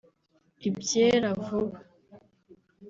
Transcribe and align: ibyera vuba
ibyera 0.69 1.29
vuba 1.43 1.77